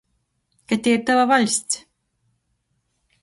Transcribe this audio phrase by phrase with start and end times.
[0.67, 1.79] Ka tei ir tova vaļsts!